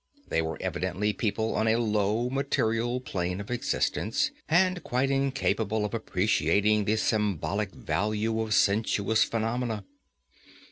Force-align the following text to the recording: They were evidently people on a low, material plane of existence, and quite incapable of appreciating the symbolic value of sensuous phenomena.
They 0.29 0.41
were 0.41 0.57
evidently 0.59 1.13
people 1.13 1.53
on 1.53 1.67
a 1.67 1.75
low, 1.77 2.27
material 2.31 2.99
plane 3.01 3.39
of 3.39 3.51
existence, 3.51 4.31
and 4.49 4.83
quite 4.83 5.11
incapable 5.11 5.85
of 5.85 5.93
appreciating 5.93 6.85
the 6.85 6.95
symbolic 6.95 7.69
value 7.71 8.41
of 8.41 8.55
sensuous 8.55 9.23
phenomena. 9.23 9.85